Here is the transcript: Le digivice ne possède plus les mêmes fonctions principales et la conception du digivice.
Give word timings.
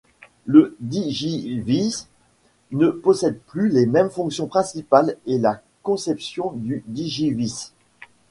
Le 0.47 0.75
digivice 0.79 2.07
ne 2.71 2.87
possède 2.89 3.39
plus 3.39 3.69
les 3.69 3.85
mêmes 3.85 4.09
fonctions 4.09 4.47
principales 4.47 5.15
et 5.27 5.37
la 5.37 5.61
conception 5.83 6.53
du 6.55 6.83
digivice. 6.87 7.75